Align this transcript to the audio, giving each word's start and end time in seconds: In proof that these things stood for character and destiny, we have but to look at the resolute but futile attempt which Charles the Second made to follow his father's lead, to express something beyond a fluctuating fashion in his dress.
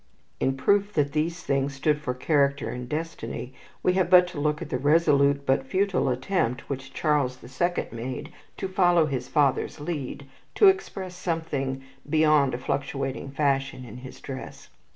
In 0.39 0.57
proof 0.57 0.93
that 0.93 1.11
these 1.11 1.43
things 1.43 1.75
stood 1.75 1.99
for 2.01 2.15
character 2.15 2.71
and 2.71 2.89
destiny, 2.89 3.53
we 3.83 3.93
have 3.93 4.09
but 4.09 4.25
to 4.29 4.39
look 4.39 4.59
at 4.59 4.71
the 4.71 4.79
resolute 4.79 5.45
but 5.45 5.67
futile 5.67 6.09
attempt 6.09 6.67
which 6.67 6.91
Charles 6.91 7.37
the 7.37 7.47
Second 7.47 7.91
made 7.91 8.31
to 8.57 8.67
follow 8.67 9.05
his 9.05 9.27
father's 9.27 9.79
lead, 9.79 10.25
to 10.55 10.69
express 10.69 11.13
something 11.15 11.83
beyond 12.09 12.55
a 12.55 12.57
fluctuating 12.57 13.29
fashion 13.29 13.85
in 13.85 13.97
his 13.97 14.19
dress. 14.19 14.69